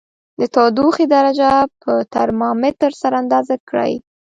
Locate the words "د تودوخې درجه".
0.39-1.51